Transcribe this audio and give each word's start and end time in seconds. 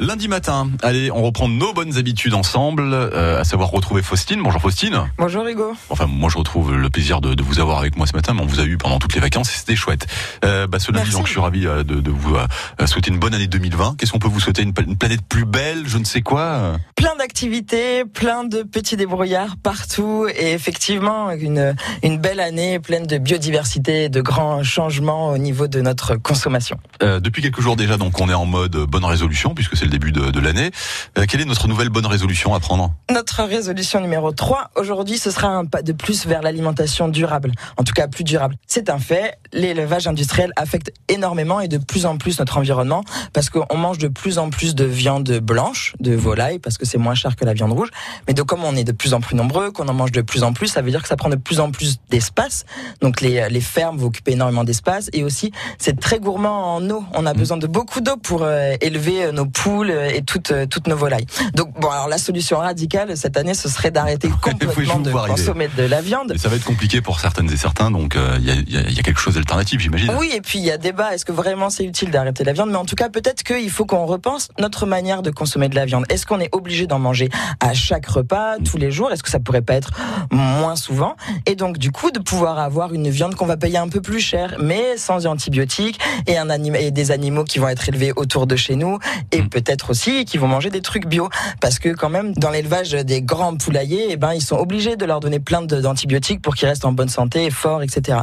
Lundi 0.00 0.28
matin, 0.28 0.70
allez, 0.84 1.10
on 1.10 1.24
reprend 1.24 1.48
nos 1.48 1.72
bonnes 1.72 1.98
habitudes 1.98 2.34
ensemble, 2.34 2.82
euh, 2.92 3.40
à 3.40 3.42
savoir 3.42 3.70
retrouver 3.70 4.00
Faustine. 4.00 4.40
Bonjour 4.44 4.60
Faustine. 4.60 5.10
Bonjour 5.18 5.44
Hugo. 5.44 5.72
Enfin, 5.90 6.06
moi 6.06 6.30
je 6.30 6.38
retrouve 6.38 6.72
le 6.72 6.88
plaisir 6.88 7.20
de, 7.20 7.34
de, 7.34 7.42
vous 7.42 7.58
avoir 7.58 7.78
avec 7.78 7.96
moi 7.96 8.06
ce 8.06 8.12
matin, 8.14 8.32
mais 8.32 8.42
on 8.42 8.46
vous 8.46 8.60
a 8.60 8.64
eu 8.64 8.78
pendant 8.78 9.00
toutes 9.00 9.16
les 9.16 9.20
vacances 9.20 9.52
et 9.52 9.58
c'était 9.58 9.74
chouette. 9.74 10.06
Euh, 10.44 10.68
bah, 10.68 10.78
ce 10.78 10.92
lundi, 10.92 11.10
donc, 11.10 11.26
je 11.26 11.32
suis 11.32 11.40
ravi 11.40 11.66
euh, 11.66 11.82
de, 11.82 12.00
de 12.00 12.10
vous 12.12 12.36
euh, 12.36 12.86
souhaiter 12.86 13.10
une 13.10 13.18
bonne 13.18 13.34
année 13.34 13.48
2020. 13.48 13.96
Qu'est-ce 13.98 14.12
qu'on 14.12 14.20
peut 14.20 14.28
vous 14.28 14.38
souhaiter? 14.38 14.62
Une, 14.62 14.72
une, 14.86 14.96
planète 14.96 15.22
plus 15.28 15.44
belle, 15.44 15.82
je 15.86 15.98
ne 15.98 16.04
sais 16.04 16.22
quoi? 16.22 16.76
Plein 16.94 17.16
d'activités, 17.16 18.04
plein 18.04 18.44
de 18.44 18.62
petits 18.62 18.96
débrouillards 18.96 19.56
partout 19.60 20.28
et 20.28 20.52
effectivement 20.52 21.32
une, 21.32 21.74
une 22.04 22.18
belle 22.18 22.38
année 22.38 22.78
pleine 22.78 23.06
de 23.08 23.18
biodiversité, 23.18 24.08
de 24.08 24.20
grands 24.20 24.62
changements 24.62 25.30
au 25.30 25.38
niveau 25.38 25.66
de 25.66 25.80
notre 25.80 26.14
consommation. 26.14 26.78
Depuis 27.00 27.42
quelques 27.42 27.60
jours 27.60 27.74
déjà, 27.74 27.96
donc 27.96 28.20
on 28.20 28.28
est 28.28 28.34
en 28.34 28.46
mode 28.46 28.76
bonne 28.76 29.04
résolution 29.04 29.54
puisque 29.54 29.76
c'est 29.76 29.87
le 29.88 29.92
début 29.92 30.12
de, 30.12 30.30
de 30.30 30.40
l'année. 30.40 30.70
Euh, 31.16 31.24
quelle 31.26 31.40
est 31.40 31.46
notre 31.46 31.66
nouvelle 31.66 31.88
bonne 31.88 32.06
résolution 32.06 32.54
à 32.54 32.60
prendre 32.60 32.92
Notre 33.10 33.42
résolution 33.42 34.00
numéro 34.00 34.32
3, 34.32 34.70
aujourd'hui, 34.76 35.18
ce 35.18 35.30
sera 35.30 35.48
un 35.48 35.64
pas 35.64 35.82
de 35.82 35.92
plus 35.92 36.26
vers 36.26 36.42
l'alimentation 36.42 37.08
durable. 37.08 37.52
En 37.78 37.84
tout 37.84 37.94
cas, 37.94 38.06
plus 38.06 38.24
durable. 38.24 38.56
C'est 38.66 38.90
un 38.90 38.98
fait. 38.98 39.38
L'élevage 39.52 40.06
industriel 40.06 40.52
affecte 40.56 40.92
énormément 41.08 41.60
et 41.60 41.68
de 41.68 41.78
plus 41.78 42.04
en 42.04 42.18
plus 42.18 42.38
notre 42.38 42.58
environnement 42.58 43.02
parce 43.32 43.48
qu'on 43.48 43.76
mange 43.76 43.98
de 43.98 44.08
plus 44.08 44.38
en 44.38 44.50
plus 44.50 44.74
de 44.74 44.84
viande 44.84 45.30
blanche, 45.40 45.94
de 46.00 46.14
volaille, 46.14 46.58
parce 46.58 46.76
que 46.76 46.84
c'est 46.84 46.98
moins 46.98 47.14
cher 47.14 47.34
que 47.34 47.46
la 47.46 47.54
viande 47.54 47.72
rouge. 47.72 47.88
Mais 48.26 48.34
de 48.34 48.42
comme 48.42 48.64
on 48.64 48.76
est 48.76 48.84
de 48.84 48.92
plus 48.92 49.14
en 49.14 49.20
plus 49.20 49.36
nombreux, 49.36 49.70
qu'on 49.70 49.88
en 49.88 49.94
mange 49.94 50.12
de 50.12 50.20
plus 50.20 50.42
en 50.42 50.52
plus, 50.52 50.68
ça 50.68 50.82
veut 50.82 50.90
dire 50.90 51.02
que 51.02 51.08
ça 51.08 51.16
prend 51.16 51.30
de 51.30 51.36
plus 51.36 51.60
en 51.60 51.70
plus 51.70 51.98
d'espace. 52.10 52.66
Donc 53.00 53.22
les, 53.22 53.48
les 53.48 53.60
fermes 53.62 53.96
vont 53.96 54.08
occuper 54.08 54.32
énormément 54.32 54.64
d'espace 54.64 55.08
et 55.14 55.24
aussi 55.24 55.50
c'est 55.78 55.98
très 55.98 56.18
gourmand 56.18 56.76
en 56.76 56.90
eau. 56.90 57.04
On 57.14 57.24
a 57.24 57.32
besoin 57.32 57.56
de 57.56 57.66
beaucoup 57.66 58.02
d'eau 58.02 58.16
pour 58.16 58.42
euh, 58.42 58.74
élever 58.82 59.32
nos 59.32 59.46
poules 59.46 59.77
et 59.84 60.22
toutes, 60.22 60.50
euh, 60.50 60.66
toutes 60.66 60.86
nos 60.86 60.96
volailles. 60.96 61.26
Donc 61.54 61.72
bon, 61.80 61.88
alors 61.88 62.08
la 62.08 62.18
solution 62.18 62.58
radicale 62.58 63.16
cette 63.16 63.36
année, 63.36 63.54
ce 63.54 63.68
serait 63.68 63.90
d'arrêter 63.90 64.28
complètement 64.42 64.98
de 64.98 65.10
consommer 65.10 65.68
de 65.76 65.84
la 65.84 66.00
viande. 66.00 66.32
Et 66.34 66.38
ça 66.38 66.48
va 66.48 66.56
être 66.56 66.64
compliqué 66.64 67.00
pour 67.00 67.20
certaines 67.20 67.50
et 67.50 67.56
certains, 67.56 67.90
donc 67.90 68.14
il 68.14 68.20
euh, 68.20 68.38
y, 68.38 68.76
a, 68.76 68.80
y, 68.80 68.98
a, 68.98 69.02
quelque 69.02 69.20
chose 69.20 69.34
d'alternatif, 69.34 69.80
j'imagine. 69.80 70.12
Oui, 70.18 70.30
et 70.34 70.40
puis 70.40 70.58
il 70.58 70.64
y 70.64 70.70
a 70.70 70.78
débat. 70.78 71.14
Est-ce 71.14 71.24
que 71.24 71.32
vraiment 71.32 71.70
c'est 71.70 71.84
utile 71.84 72.10
d'arrêter 72.10 72.44
la 72.44 72.52
viande? 72.52 72.70
Mais 72.70 72.76
en 72.76 72.84
tout 72.84 72.96
cas, 72.96 73.08
peut-être 73.08 73.42
qu'il 73.42 73.70
faut 73.70 73.86
qu'on 73.86 74.06
repense 74.06 74.48
notre 74.58 74.86
manière 74.86 75.22
de 75.22 75.30
consommer 75.30 75.68
de 75.68 75.74
la 75.74 75.86
viande. 75.86 76.04
Est-ce 76.08 76.26
qu'on 76.26 76.40
est 76.40 76.48
obligé 76.52 76.86
d'en 76.86 76.98
manger 76.98 77.28
à 77.60 77.74
chaque 77.74 78.06
repas, 78.06 78.56
tous 78.58 78.76
les 78.76 78.90
jours? 78.90 79.12
Est-ce 79.12 79.22
que 79.22 79.30
ça 79.30 79.40
pourrait 79.40 79.62
pas 79.62 79.74
être 79.74 79.90
moins 80.30 80.76
souvent? 80.76 81.16
Et 81.46 81.54
donc 81.54 81.78
du 81.78 81.92
coup, 81.92 82.10
de 82.10 82.18
pouvoir 82.18 82.58
avoir 82.58 82.92
une 82.92 83.08
viande 83.08 83.34
qu'on 83.34 83.46
va 83.46 83.56
payer 83.56 83.78
un 83.78 83.88
peu 83.88 84.00
plus 84.00 84.20
cher, 84.20 84.56
mais 84.60 84.96
sans 84.96 85.26
antibiotiques 85.26 86.00
et, 86.26 86.38
un 86.38 86.50
anim 86.50 86.74
et 86.74 86.90
des 86.90 87.10
animaux 87.10 87.44
qui 87.44 87.58
vont 87.58 87.68
être 87.68 87.88
élevés 87.88 88.12
autour 88.16 88.46
de 88.46 88.56
chez 88.56 88.76
nous 88.76 88.98
et 89.32 89.42
mmh. 89.42 89.48
peut-être 89.48 89.67
aussi 89.88 90.24
qui 90.24 90.38
vont 90.38 90.48
manger 90.48 90.70
des 90.70 90.82
trucs 90.82 91.06
bio. 91.06 91.28
Parce 91.60 91.78
que 91.78 91.90
quand 91.90 92.10
même 92.10 92.32
dans 92.34 92.50
l'élevage 92.50 92.92
des 92.92 93.22
grands 93.22 93.56
poulaillers 93.56 94.06
eh 94.10 94.16
ben 94.16 94.32
ils 94.32 94.42
sont 94.42 94.56
obligés 94.56 94.96
de 94.96 95.04
leur 95.04 95.20
donner 95.20 95.40
plein 95.40 95.62
d'antibiotiques 95.62 96.42
pour 96.42 96.54
qu'ils 96.54 96.68
restent 96.68 96.84
en 96.84 96.92
bonne 96.92 97.08
santé 97.08 97.50
forts 97.50 97.82
etc 97.82 98.18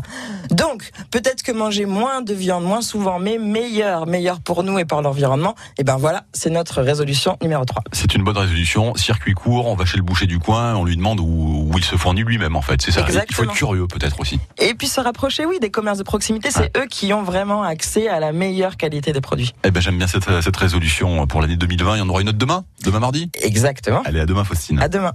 donc 0.52 0.92
peut-être 1.12 1.44
que 1.44 1.52
manger 1.52 1.86
moins 1.86 2.22
de 2.22 2.34
viande 2.34 2.64
moins 2.64 2.82
souvent 2.82 3.20
mais 3.20 3.38
meilleur 3.38 4.08
meilleur 4.08 4.40
pour 4.40 4.64
nous 4.64 4.80
et 4.80 4.86
pour 4.86 5.02
l'environnement 5.02 5.56
et 5.78 5.82
eh 5.82 5.84
ben 5.84 5.98
voilà 5.98 6.23
c'est 6.34 6.50
notre 6.50 6.82
résolution 6.82 7.38
numéro 7.42 7.66
3 7.66 7.84
c'est 7.92 8.14
une 8.16 8.23
bonne 8.23 8.38
résolution. 8.38 8.96
Circuit 8.96 9.34
court 9.34 9.68
on 9.68 9.76
va 9.76 9.86
chez 9.86 9.98
le 9.98 10.04
boucher 10.04 10.26
du 10.26 10.40
coin 10.40 10.76
on 10.76 10.86
lui 10.86 10.98
demande 10.98 11.20
où, 11.20 11.70
où 11.72 11.78
il 11.78 11.84
se 11.84 11.96
fournit 11.96 12.23
lui-même 12.23 12.56
en 12.56 12.62
fait. 12.62 12.82
C'est 12.82 12.92
ça. 12.92 13.02
Exactement. 13.02 13.26
il 13.30 13.36
faut 13.36 13.44
être 13.44 13.54
curieux 13.54 13.88
peut-être 13.88 14.20
aussi. 14.20 14.40
Et 14.58 14.73
puis 14.73 14.88
se 14.88 15.00
rapprocher 15.00 15.46
oui 15.46 15.60
des 15.60 15.70
commerces 15.70 15.98
de 15.98 16.04
proximité 16.04 16.52
c'est 16.52 16.72
ah. 16.76 16.80
eux 16.80 16.88
qui 16.88 17.14
ont 17.14 17.23
vraiment 17.23 17.64
accès 17.64 18.08
à 18.08 18.20
la 18.20 18.32
meilleure 18.32 18.78
qualité 18.78 19.12
des 19.12 19.22
produits. 19.22 19.54
Eh 19.64 19.72
ben 19.72 19.80
j'aime 19.82 19.98
bien 19.98 20.08
cette, 20.08 20.42
cette 20.42 20.58
résolution 20.58 21.25
pour 21.28 21.42
l'année 21.42 21.58
2020 21.58 21.95
il 21.95 22.00
y 22.00 22.02
en 22.02 22.09
aura 22.09 22.22
une 22.22 22.30
autre 22.30 22.38
demain 22.38 22.66
Demain 22.84 23.00
mardi? 23.00 23.31
Exactement. 23.42 24.04
Allez, 24.06 24.20
à 24.20 24.26
demain, 24.26 24.44
Faustine. 24.44 24.80
À 24.80 24.88
demain. 24.88 25.14